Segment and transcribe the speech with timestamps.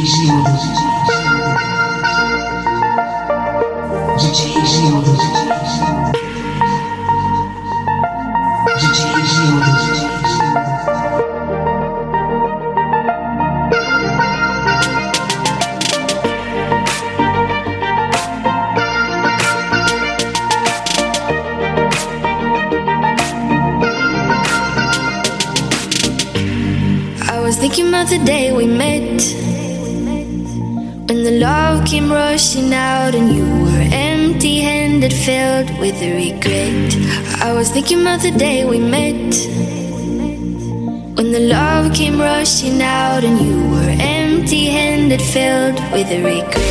[0.00, 0.79] She's yours.
[37.72, 39.34] Thinking about the day we met.
[41.16, 46.69] When the love came rushing out and you were empty handed, filled with a regret.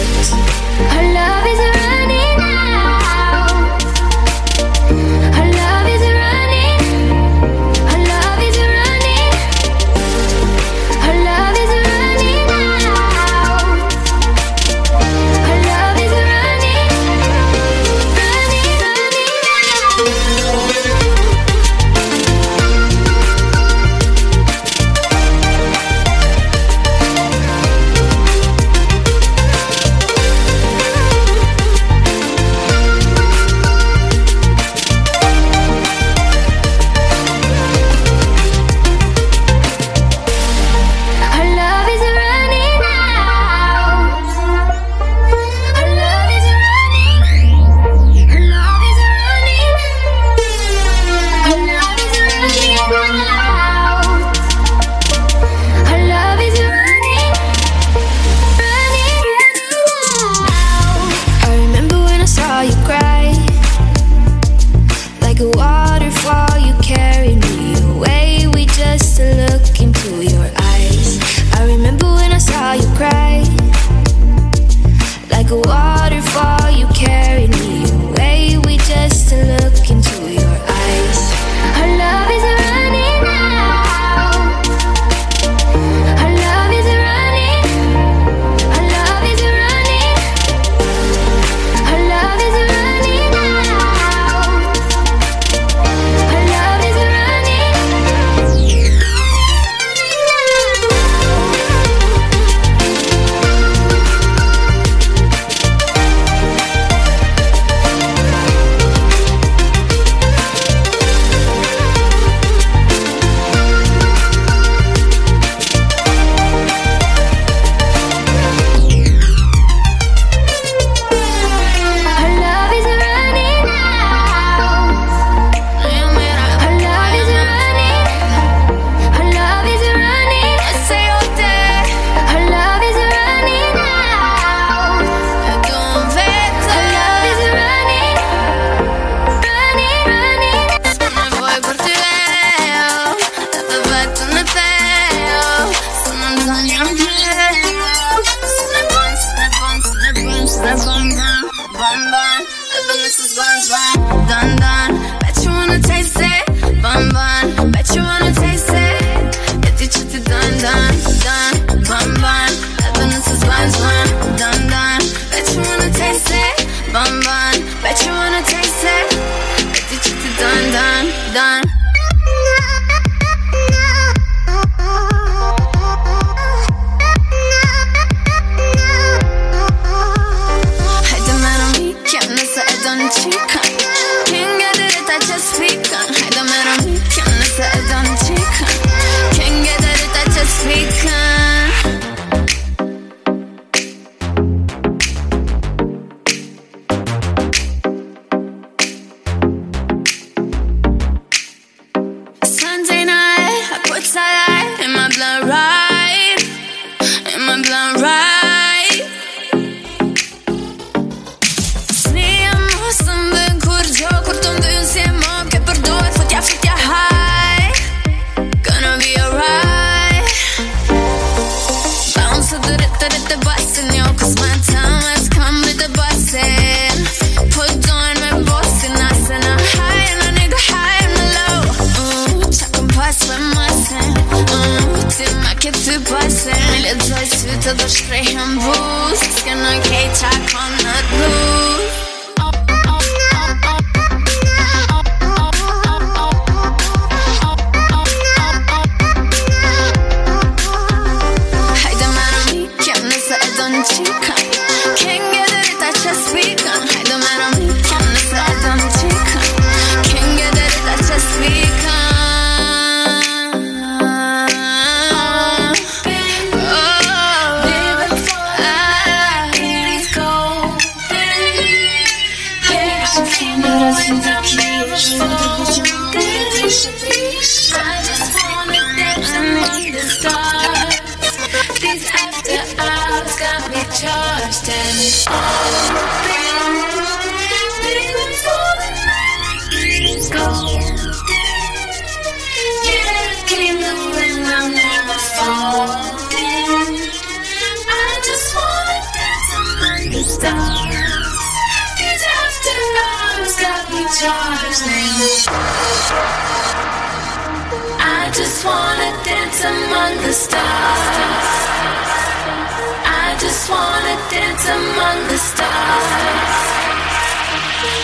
[313.05, 316.59] I just wanna dance among the stars.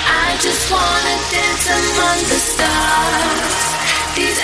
[0.08, 3.56] I just wanna dance among the stars.
[4.16, 4.40] These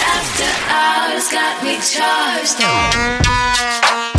[1.31, 2.57] got me charged.
[2.59, 4.10] take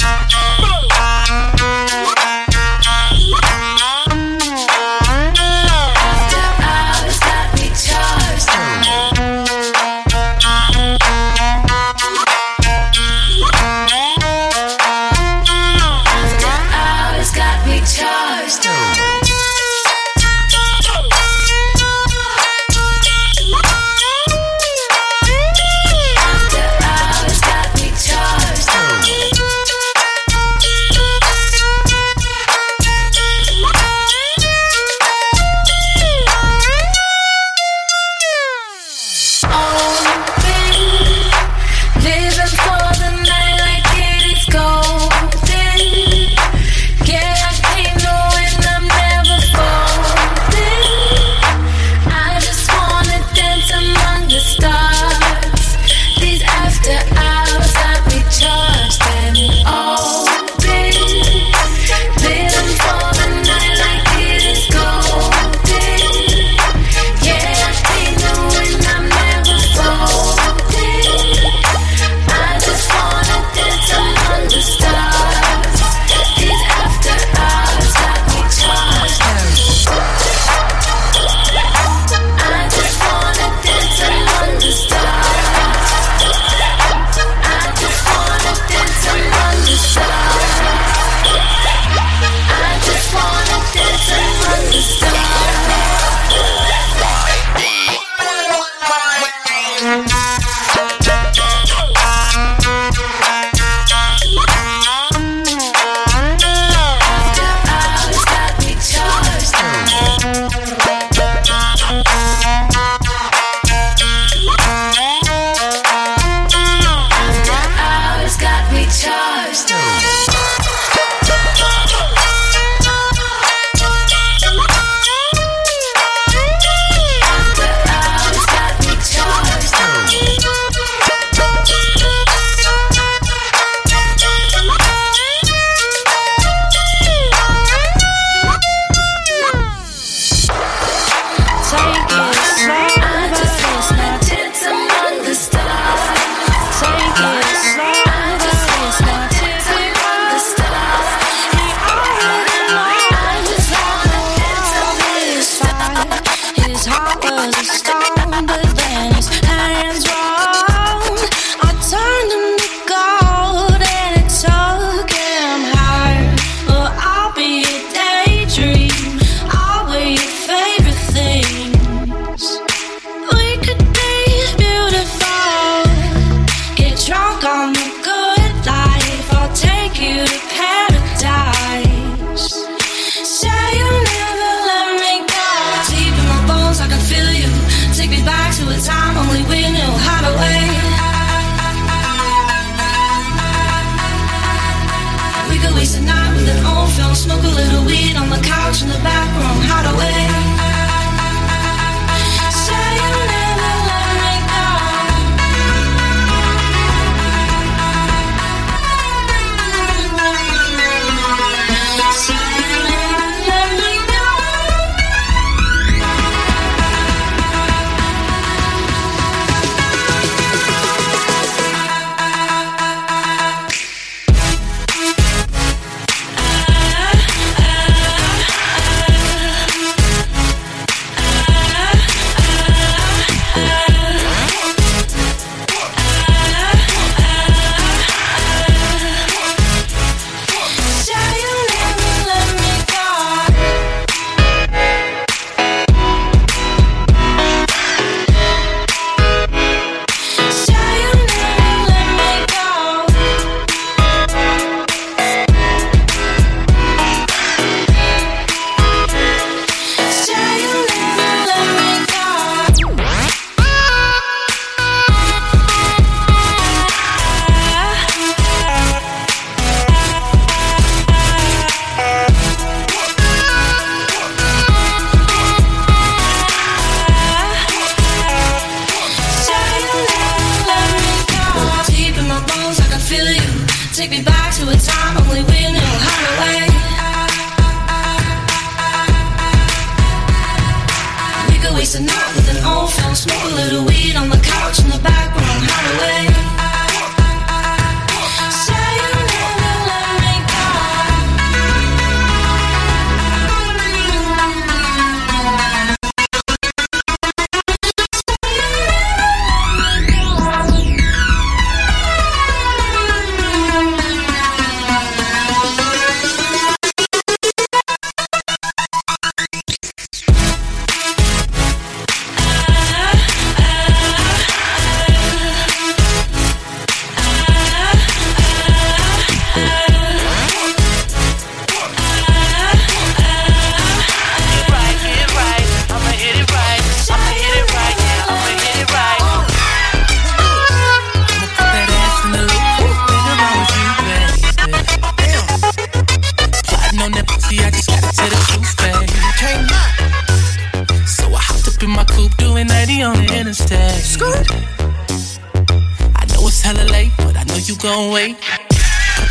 [357.92, 358.36] gon' wait.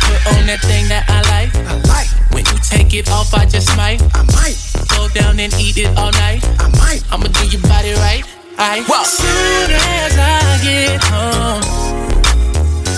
[0.06, 1.50] Put on that thing that I like.
[1.66, 2.10] I like.
[2.32, 4.00] When you take it off, I just might.
[4.14, 4.56] I might.
[4.94, 6.44] Go down and eat it all night.
[6.60, 7.02] I might.
[7.10, 8.24] I'ma do your body right.
[8.58, 8.82] I.
[9.04, 11.62] Soon as I get home,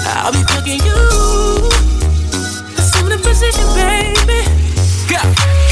[0.05, 1.01] I'll be fucking you.
[2.77, 4.45] Assume the position, baby.
[5.09, 5.21] Go,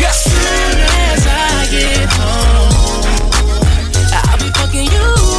[0.00, 0.08] go.
[0.08, 2.72] Soon as I get home,
[4.16, 5.31] I'll be fucking you.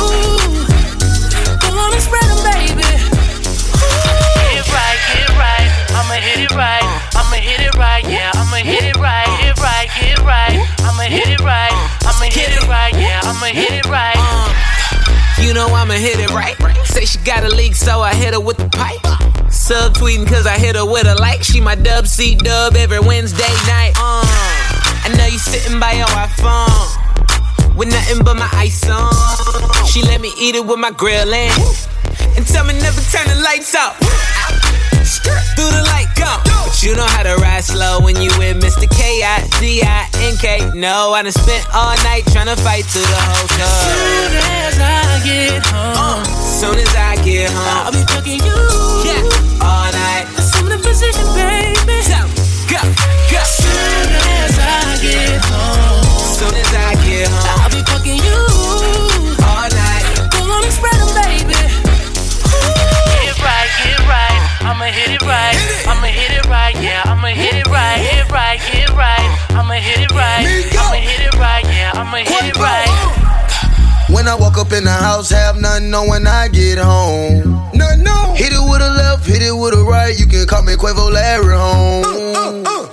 [7.75, 8.03] Right.
[8.07, 9.27] Yeah, I'ma hit it right.
[9.41, 10.57] Hit right, get right.
[10.79, 11.73] I'ma hit it right.
[12.05, 12.93] I'ma hit it right.
[12.95, 14.17] Yeah, I'ma hit it right.
[15.41, 16.55] You know I'ma hit it right.
[16.85, 19.01] Say she got a leak, so I hit her with the pipe.
[19.51, 21.43] Sub tweeting cause I hit her with a like.
[21.43, 23.93] She my dub C dub every Wednesday night.
[23.97, 24.23] Uh,
[25.05, 29.85] I know you sitting by your iPhone with nothing but my ice on.
[29.85, 31.51] She let me eat it with my grill in
[32.35, 33.95] and tell me never turn the lights out.
[36.23, 36.63] Go.
[36.65, 38.89] But you know how to ride slow when you with Mr.
[38.89, 40.71] K-I-D-I-N-K.
[40.73, 43.83] No, I done spent all night trying to fight through the whole club.
[43.91, 46.23] Soon as I get home.
[46.23, 46.23] Uh,
[46.59, 47.85] soon as I get home.
[47.85, 48.59] I'll be fucking you.
[49.05, 50.25] Yeah, all night.
[50.39, 52.01] Assume the position, baby.
[52.01, 52.19] So,
[52.71, 52.81] go,
[53.29, 53.41] go.
[53.43, 56.03] Soon as I get home.
[56.39, 57.59] Soon as I get home.
[57.61, 58.52] I'll be fucking you.
[72.03, 72.91] I'ma hit it right.
[74.11, 77.71] When I walk up in the house, have nothing on when I get home.
[77.73, 78.33] No, no.
[78.35, 80.11] Hit it with a left, hit it with a right.
[80.19, 82.03] You can call me Quavo Larry home.
[82.03, 82.83] Uh, uh, uh.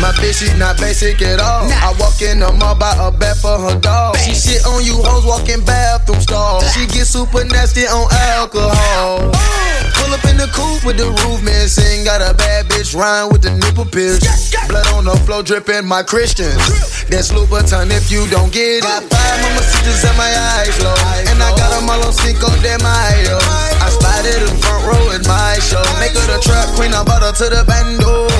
[0.00, 1.68] My bitch, she's not basic at all.
[1.68, 1.92] Nah.
[1.92, 4.16] I walk in the mall, buy a bed for her dog.
[4.16, 6.64] She shit on you hoes, walking bathroom stalls.
[6.72, 9.28] She get super nasty on alcohol.
[9.28, 9.83] Pull
[10.14, 12.06] up in the coupe with the roof missing.
[12.06, 14.22] Got a bad bitch rhyme with the nipple pierced.
[14.70, 16.54] Blood on the floor dripping my Christians.
[17.10, 18.82] That's Louboutin if you don't get it.
[18.86, 20.94] Got five mama sisters at my eyes low.
[21.26, 23.38] And I got them all on Cinco de Mayo.
[23.82, 25.82] I spotted in front row at my show.
[25.98, 28.30] Make her the trap queen, I bought her to the bando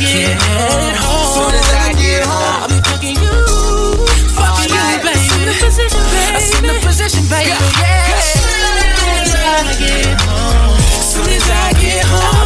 [0.00, 0.96] get home.
[1.36, 3.36] Soon as I get home, I'll be fucking you.
[4.32, 5.12] Fucking you, baby.
[5.12, 6.36] Assume the position, baby.
[6.40, 7.52] Assume the position, baby.
[7.52, 8.59] Yeah.
[9.62, 10.78] I get home.
[10.80, 12.39] Soon as I get home,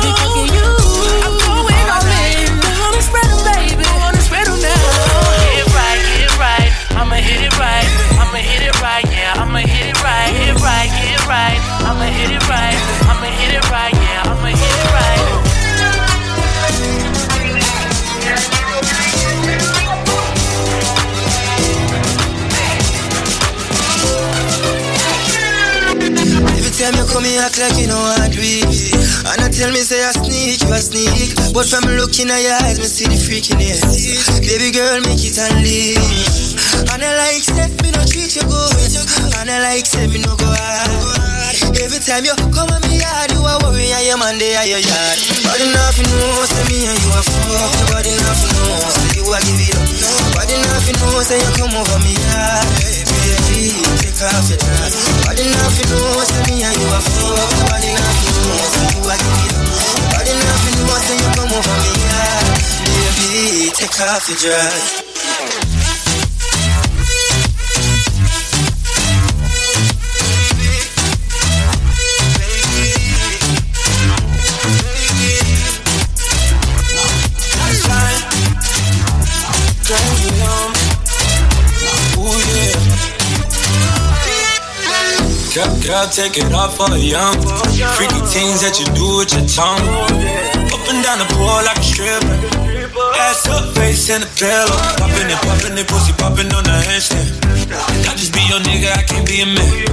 [27.14, 28.42] come here act like you know I do.
[28.42, 31.38] And I tell me say I sneak, you a sneak.
[31.54, 33.87] But from looking at your eyes, me see the freakiness.
[34.42, 36.02] Baby girl, make it and leave.
[36.90, 38.90] And I like say me no treat you good.
[39.38, 40.90] And I like say me no go hard.
[41.78, 44.66] Every time you come at me yard, you a worry and your man there at
[44.66, 45.18] your yard.
[45.47, 47.94] Body nothing know, say me and you a fuck.
[47.94, 49.87] Body nothing know, say you a give it up.
[50.35, 53.04] Body nothing know, say you come over me yard.
[53.64, 54.92] Take off your dress.
[55.25, 57.49] Body nothing know, say me and you a fuck.
[57.73, 60.12] Body nothing know, say you a give it up.
[60.12, 62.44] Body nothing know, say you come over me yard.
[62.85, 65.13] Baby, take off your dress.
[85.55, 87.39] Girl, girl, take it off for young.
[87.95, 89.87] Freaky things that you do with your tongue.
[90.75, 92.35] Up and down the pool like a stripper.
[93.23, 94.75] Ass up, face in the pillow.
[94.99, 97.39] Popping it, popping it, pussy popping on the handstand.
[98.03, 99.87] I just be your nigga, I can't be a man.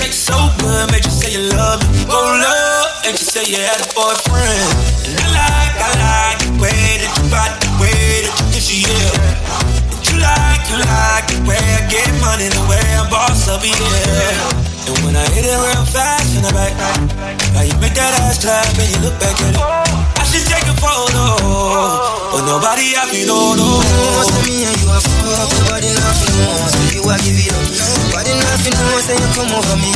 [0.00, 2.08] Sex so good, make you say you love me.
[2.08, 4.72] Roll up, and you say you had a boyfriend.
[5.04, 8.72] And I like, I like the way that you body, the way that you kiss
[8.72, 9.84] your yeah
[10.14, 14.73] you like, you like the way I get money, the way I boss up, yeah.
[14.84, 16.76] And when I hit it real fast in the back,
[17.56, 19.64] now you make that ass clap and you look back at it.
[20.20, 21.40] I should take a photo,
[22.32, 23.80] but nobody happy, no, no.
[24.28, 26.68] Say me and you are fuck, nobody nothing knows.
[26.68, 27.64] So you give it up.
[28.12, 29.88] Nobody nothing knows, say you come over me.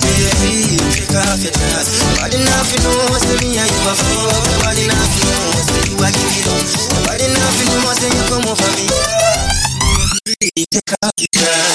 [0.00, 1.86] Baby, take off your dress.
[2.00, 5.64] Nobody nothing knows, say me and you are fuck, nobody nothing knows.
[5.68, 6.64] So you give it up.
[6.96, 9.44] Nobody nothing knows, say you come over me, yeah.
[10.72, 11.69] Take off your dress.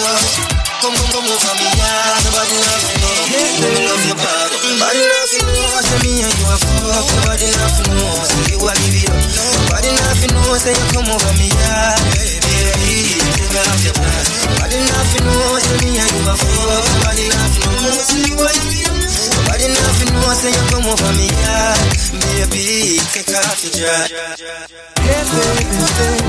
[0.00, 2.24] Come come on for me, yeah.
[2.24, 3.20] Nobody to know.
[3.60, 4.48] Let me love your back.
[4.64, 5.76] Nobody knows to know.
[5.84, 7.04] Say me and you are fuck.
[7.20, 8.16] Nobody knows to know.
[8.24, 9.20] Say you are give up.
[9.60, 10.56] Nobody knows to know.
[10.56, 12.00] Say you come over me, yeah.
[12.16, 14.24] Baby, take off your back.
[14.40, 15.60] Nobody knows to know.
[15.60, 16.80] Say me and you are fuck.
[16.80, 18.00] Nobody knows to know.
[18.00, 18.96] Say you are give up.
[19.36, 20.32] Nobody knows to know.
[20.32, 21.76] Say you come over me, yeah.
[22.40, 24.08] Baby, take off your dress.
[24.40, 26.24] Yeah, baby, baby.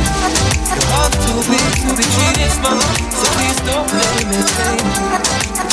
[0.71, 4.91] Your heart's too big to be treated small, so please don't blame me, baby.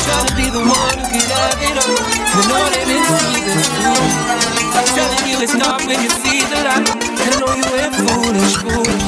[0.09, 2.01] I'm to be the one who can have it all.
[2.35, 4.05] You know that it's either true.
[4.77, 6.89] I'm telling you it's not when you see the light.
[6.89, 9.07] I know you ain't foolish, foolish.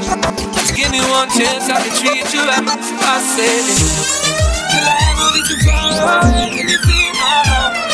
[0.55, 2.65] Just give me one chance, I can treat you right.
[2.65, 3.81] I said it.
[4.71, 6.51] Will I ever be too far away?
[6.57, 7.90] Can you feel my love?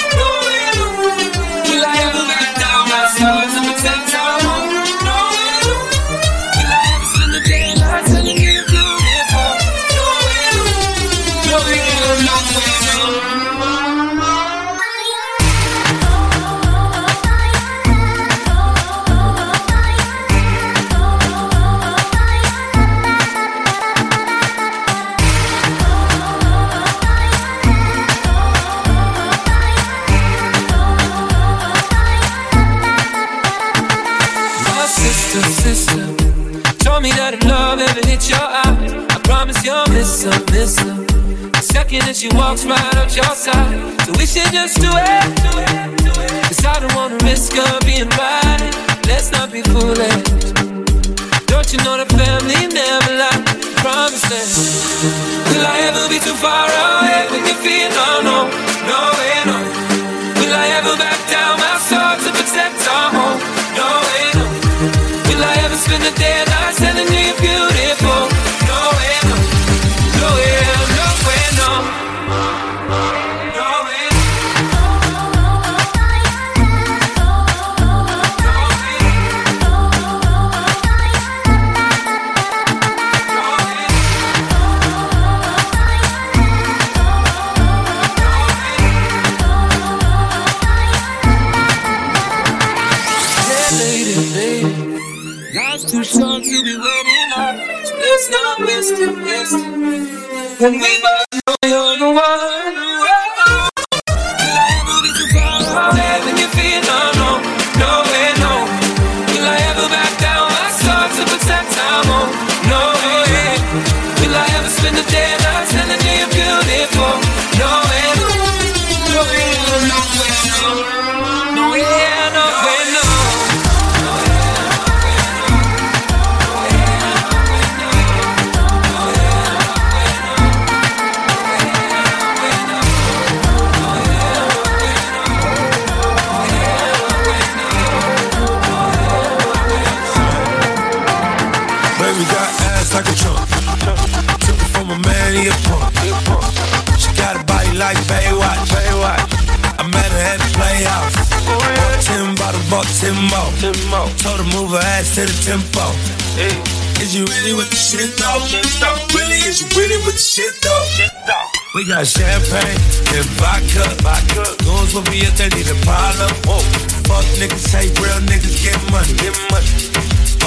[155.77, 155.93] for?
[156.41, 156.77] Hey.
[157.05, 158.41] Is you really with the shit though?
[158.49, 158.97] shit though?
[159.13, 160.85] Really, is you really with the shit though?
[160.97, 161.47] Shit though.
[161.77, 162.81] We got champagne
[163.13, 163.85] and vodka.
[164.01, 164.57] vodka.
[164.65, 166.33] Goons will be at the need a problem.
[166.49, 166.65] Whoa.
[167.05, 169.13] Fuck niggas, hate real niggas, get money.
[169.21, 169.69] Get money.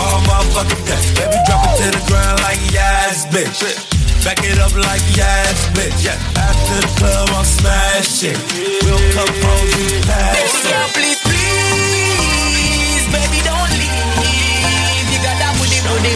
[0.02, 1.04] All motherfucking day.
[1.22, 3.62] Baby, drop it to the ground like yes, bitch.
[4.26, 6.02] Back it up like yes, bitch.
[6.02, 6.18] Yeah.
[6.34, 8.40] After the club, I'm smashing.
[8.82, 10.74] We'll come home, you pass it.
[10.98, 11.69] Baby please, please.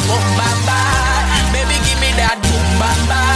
[0.07, 1.51] boom bam bam.
[1.51, 3.32] Baby, give me that boom bam bam.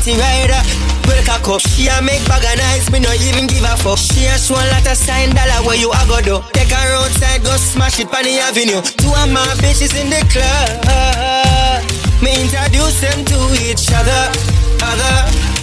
[0.00, 0.62] party rider.
[1.04, 3.98] Break a cup, she a make bag of nice, me no even give a fuck.
[3.98, 6.40] She a show a lot of sign dollar where you a go do.
[6.52, 8.80] Take her outside, go smash it on the avenue.
[8.96, 11.84] Two of my bitches in the club.
[12.22, 14.22] Me introduce them to each other,
[14.80, 15.16] other,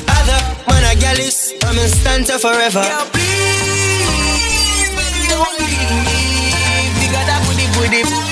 [0.05, 0.39] other.
[0.67, 2.81] Man a gal is, I'm in stanza forever.
[2.81, 6.21] Yeah, please, baby, don't leave me.
[6.99, 8.26] Bigger than booty, booty.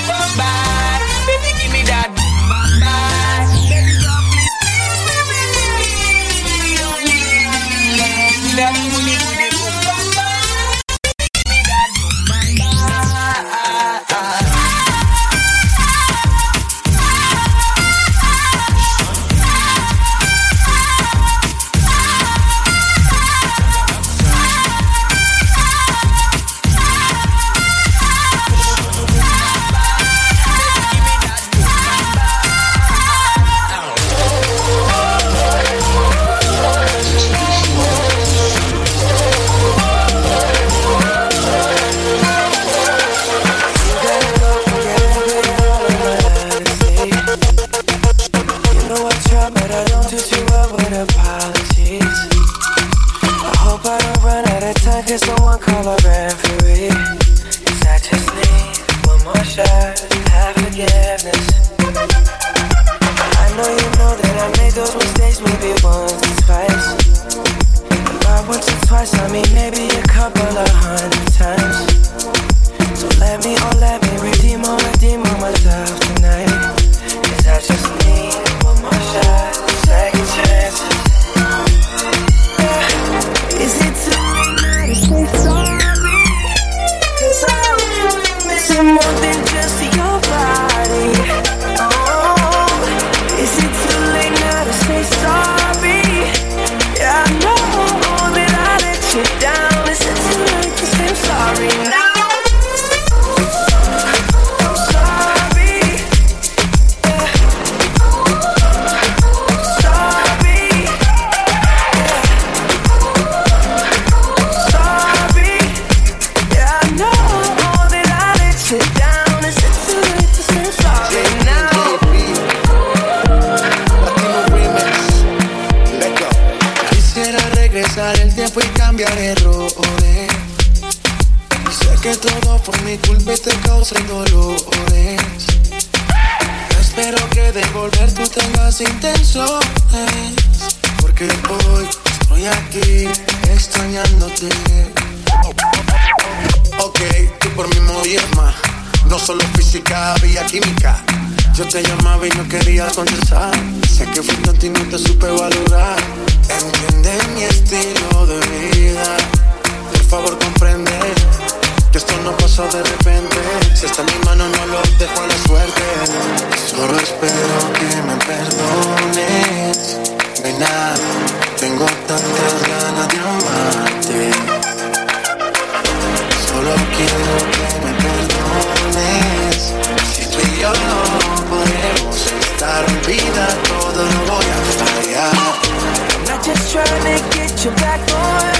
[187.66, 188.55] your back door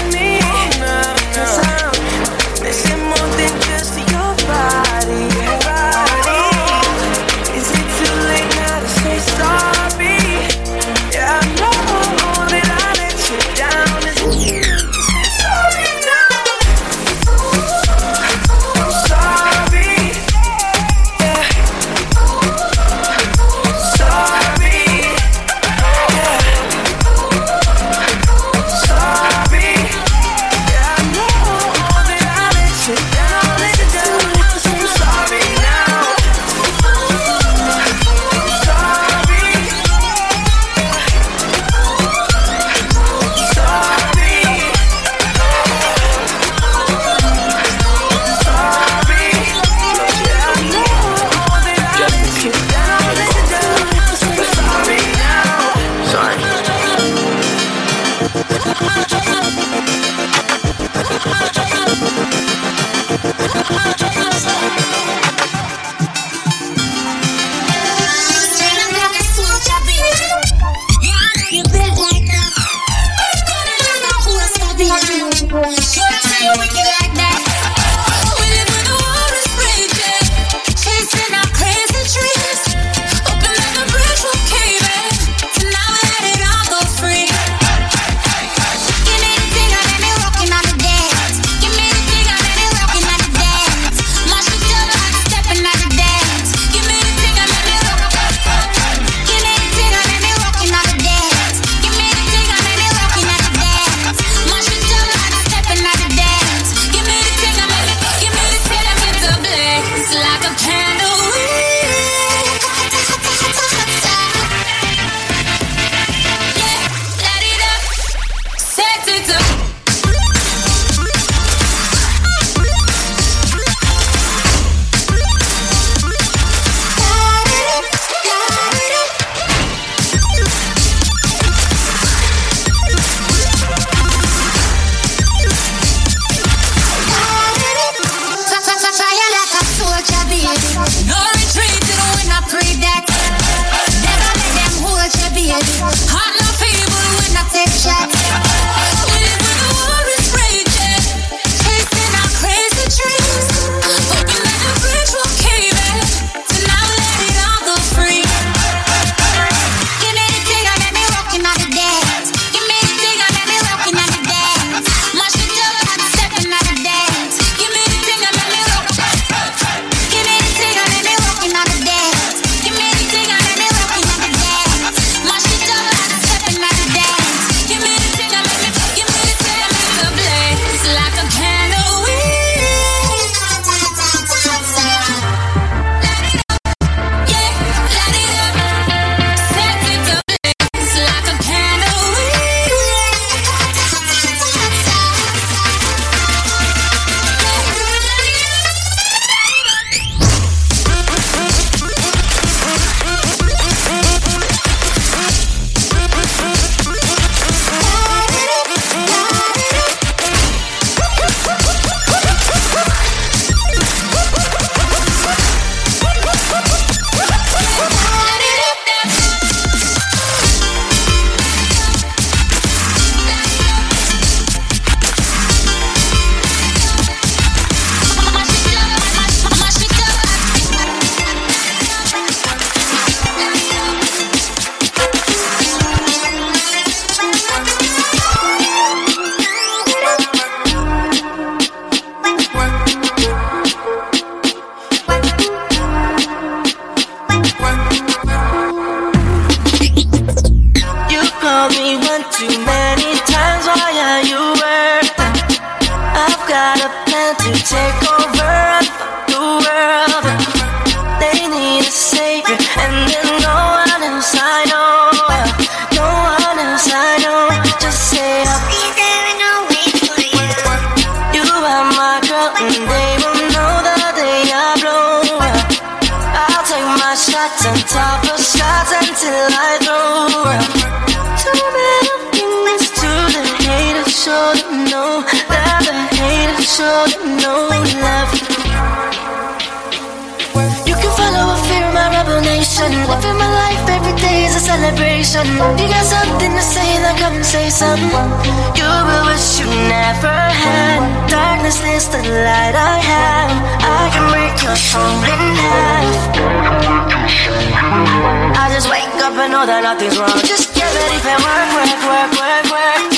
[309.49, 310.39] know that nothing's wrong.
[310.43, 313.16] Just give it if it work, work, work, work, work.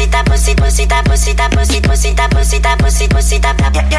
[0.00, 3.54] pusita pusita pusita pusita pusita pusita pusita pusita pusita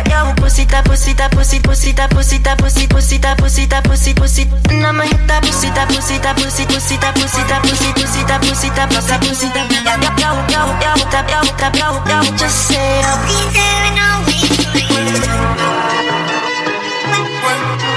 [0.10, 6.34] yo pusita pusita pusita pusita pusita pusita pusita pusita pusita pusita nama hita pusita pusita
[6.34, 11.90] pusita pusita pusita pusita pusita pusita pusita pusita yo yo yo yo yo yo yo
[12.10, 14.50] yo just say I'll be there and I'll wait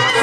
[0.08, 0.13] you.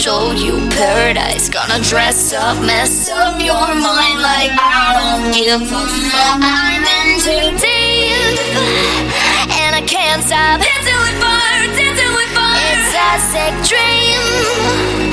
[0.00, 1.50] show you paradise.
[1.50, 6.40] Gonna dress up, mess up your mind like I don't give a fuck.
[6.40, 8.40] I'm in too deep,
[9.60, 12.64] and I can't stop dancing with fire, dancing with fire.
[12.72, 15.12] It's a sick dream,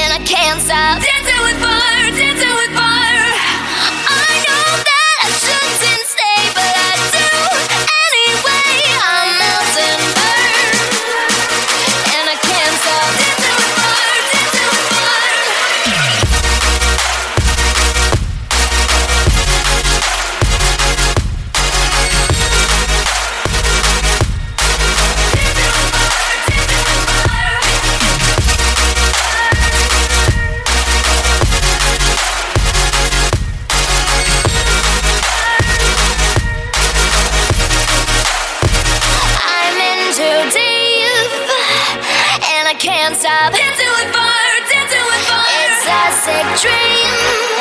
[0.00, 1.11] and I can't stop.
[43.02, 45.42] can't stop dancing with fire, dancing with fire.
[45.66, 47.51] It's a sick dream.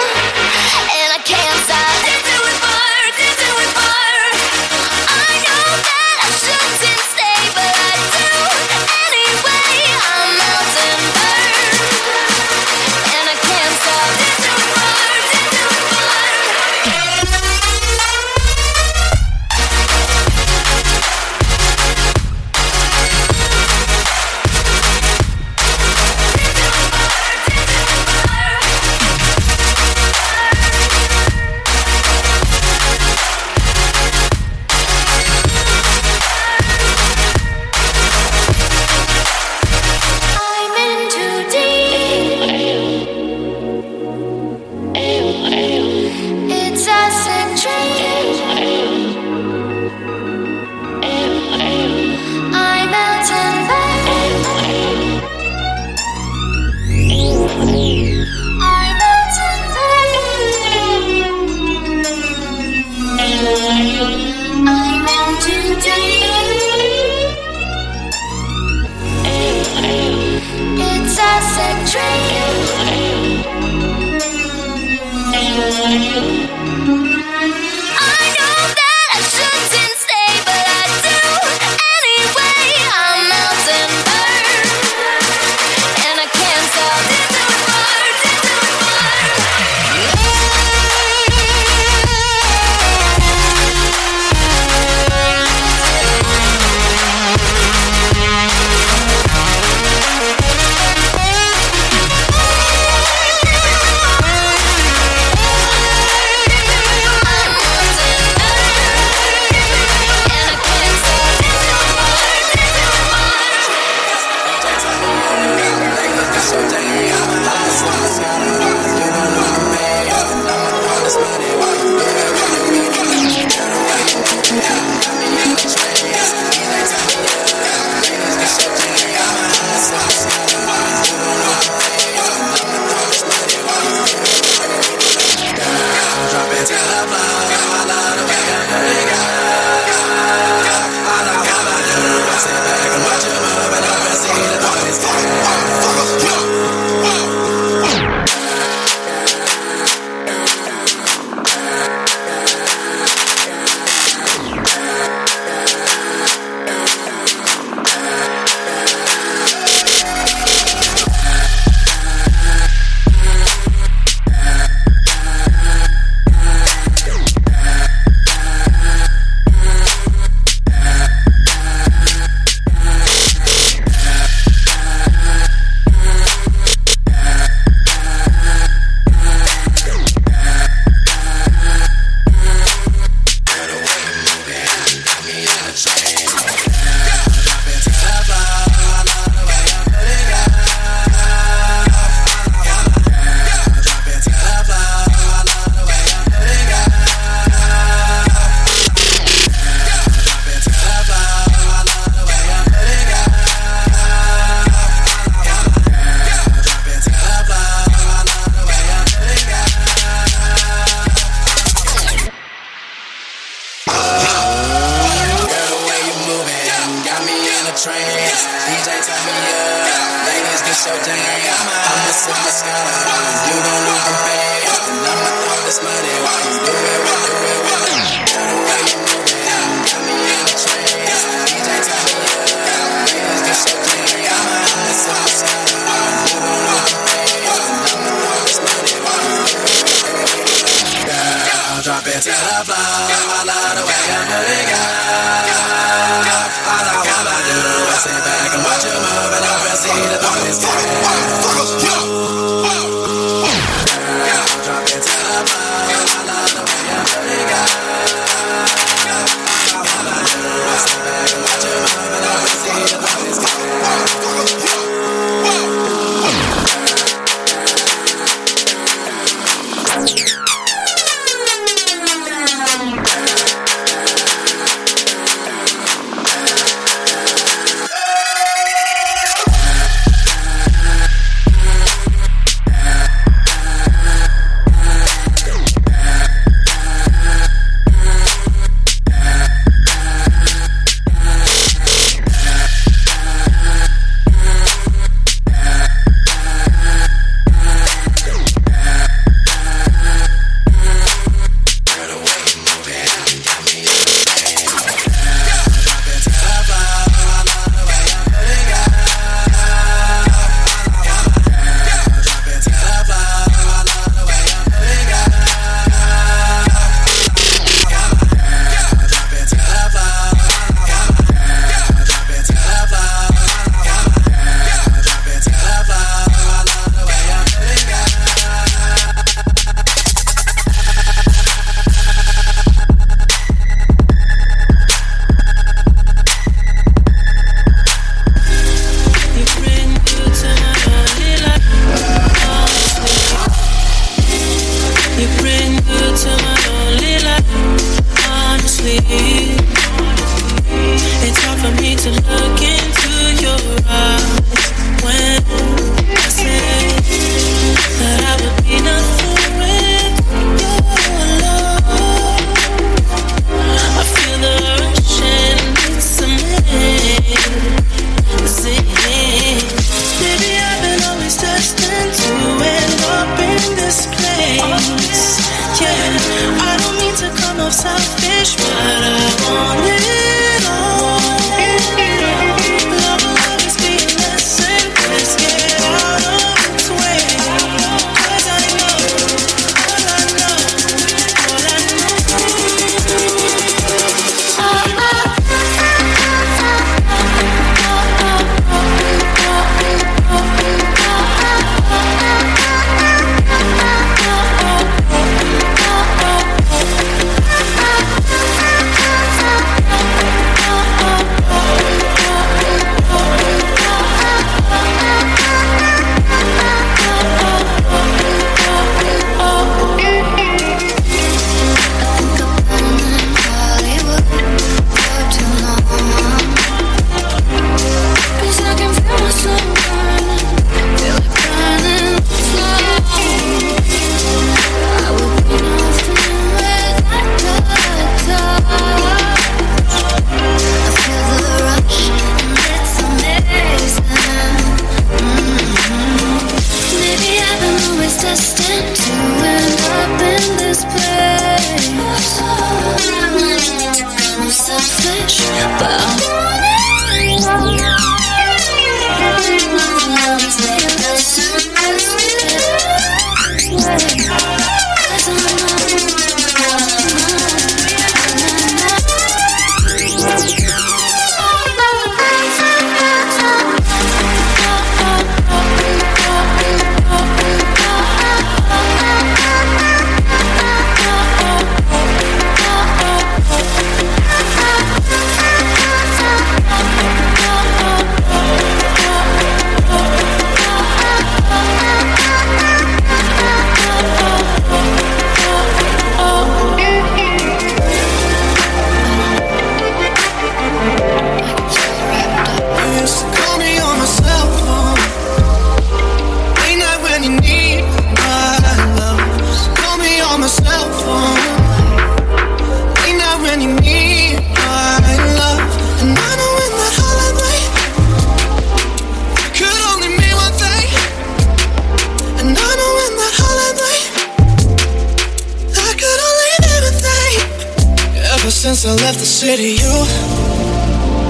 [529.52, 529.98] I city, you.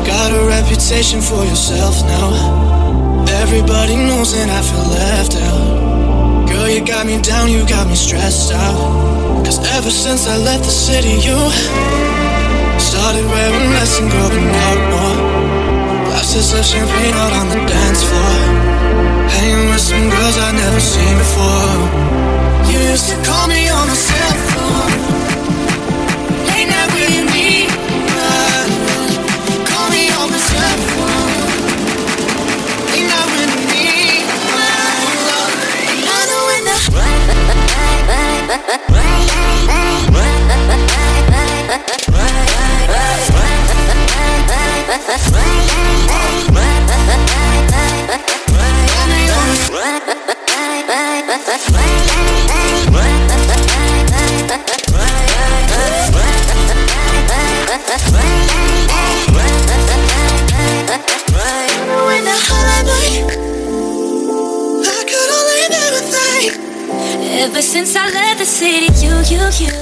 [0.06, 3.26] Got a reputation for yourself now.
[3.42, 6.46] Everybody knows and I feel left out.
[6.48, 8.78] Girl, you got me down, you got me stressed out.
[9.44, 11.40] Cause ever since I left the city, you
[12.78, 15.18] started wearing less and going out more.
[16.06, 18.38] Glasses of champagne out on the dance floor.
[19.34, 21.74] Hanging with some girls I'd never seen before.
[22.70, 25.31] You used to call me on my cell phone.
[58.12, 58.41] Right.
[67.42, 69.74] Ever since I left the city, you, you, you,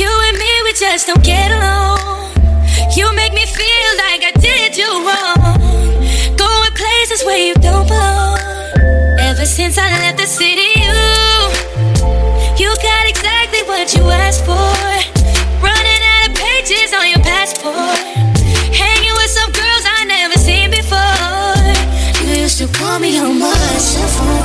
[0.00, 2.32] you and me, we just don't get along.
[2.96, 5.60] You make me feel like I did you wrong.
[6.40, 8.40] Going places where you don't belong.
[9.20, 10.96] Ever since I left the city, you,
[12.56, 14.72] you got exactly what you asked for.
[15.60, 18.00] Running out of pages on your passport.
[18.72, 22.24] Hanging with some girls I never seen before.
[22.24, 24.37] You used to call me on my cell phone.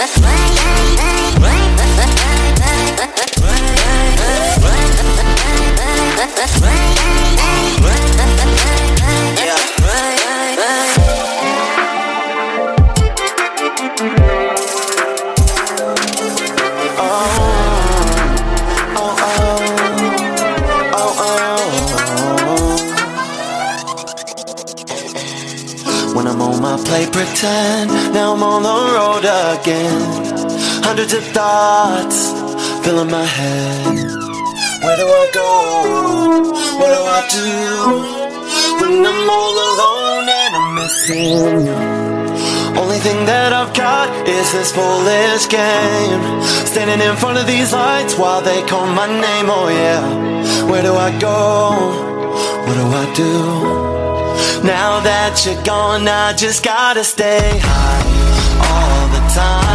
[0.00, 0.40] Right.
[28.12, 30.00] Now I'm on the road again.
[30.82, 32.32] Hundreds of thoughts
[32.84, 33.96] filling my head.
[34.82, 35.50] Where do I go?
[36.78, 37.50] What do I do?
[38.80, 42.10] When I'm all alone and I'm missing you.
[42.80, 46.42] Only thing that I've got is this foolish game.
[46.66, 50.02] Standing in front of these lights while they call my name, oh yeah.
[50.70, 51.38] Where do I go?
[52.66, 53.90] What do I do?
[54.66, 57.89] Now that you're gone, I just gotta stay high
[59.34, 59.69] time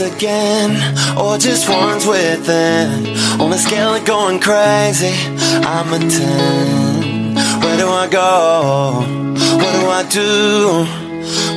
[0.00, 0.76] again,
[1.16, 3.16] or just ones within?
[3.40, 5.14] On a scale of going crazy,
[5.64, 7.34] I'm a ten.
[7.62, 9.00] Where do I go?
[9.60, 10.84] What do I do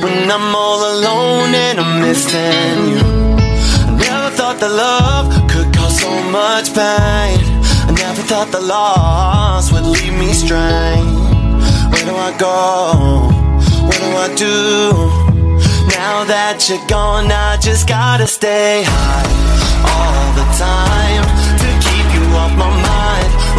[0.02, 3.00] when I'm all alone and I'm missing you?
[3.88, 7.40] I never thought that love could cause so much pain.
[7.88, 11.18] I never thought the loss would leave me strained.
[11.92, 13.40] Where do I go?
[13.86, 15.19] What do I do?
[16.10, 19.30] Now that you're gone, I just gotta stay high
[19.94, 21.22] all the time
[21.62, 23.49] to keep you off my mind.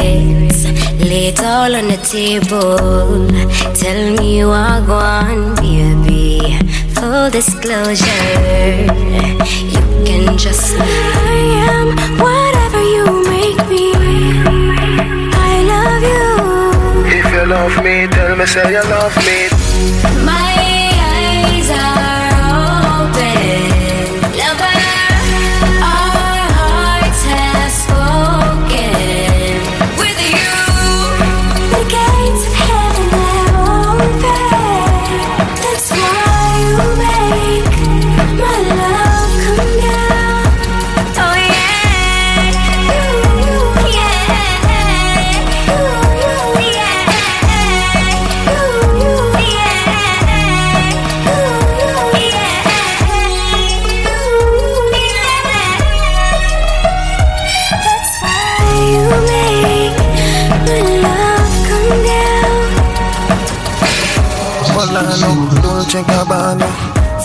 [0.00, 0.64] Secrets.
[1.00, 3.26] Lay it all on the table.
[3.74, 6.58] Tell me you are one, baby.
[6.94, 8.26] Full disclosure.
[9.74, 10.76] You can just.
[10.78, 11.40] I
[11.70, 11.86] am
[12.24, 13.86] whatever you make me.
[15.32, 16.28] I love you.
[17.18, 19.38] If you love me, tell me say you love me.
[20.24, 20.79] My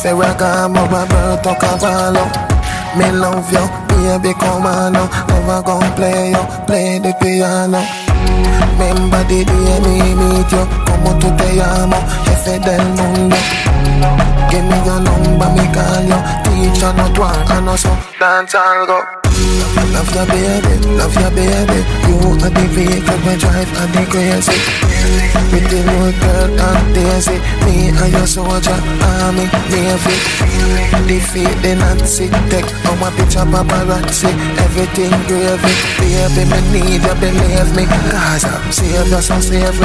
[0.05, 2.29] Ferragamo, Roberto Cavallo
[2.93, 7.81] Me love you, baby come on now Never gon' play you, play the piano.
[8.77, 13.35] Remember the day me meet you Como tú te llamo, jefe del mundo
[14.51, 16.69] Give me your number, me call you.
[16.69, 17.89] Teacher, not one, I know so
[18.19, 19.24] Dance algo
[19.93, 21.79] Love your baby, love your baby.
[22.07, 24.57] You are the vehicle we drive and the crazy.
[25.49, 30.15] Pretty little girl and Daisy Me and your soldier, army, navy.
[31.07, 34.31] Defeat the Nazi Take my picture paparazzi.
[34.65, 35.73] Everything gravy.
[35.99, 37.85] Baby, me need you, believe me.
[37.85, 39.79] Cause I'm savior, so save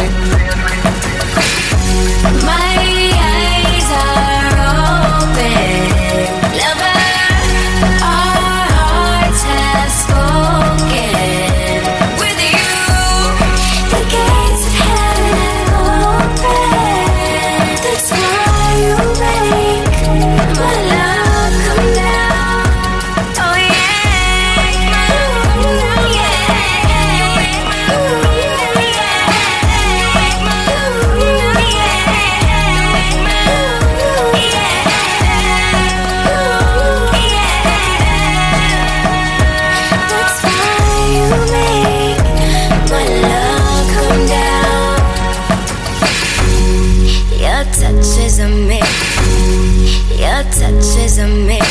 [51.01, 51.67] is a mix.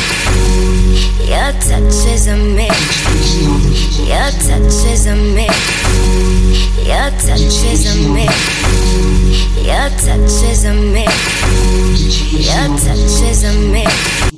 [1.20, 2.74] Your touch is a mix.
[3.98, 5.54] Your touch is a mix.
[6.86, 8.34] Your touch is a mix.
[9.56, 11.12] Your touch is a mix.
[12.32, 14.29] Your touch is a mix.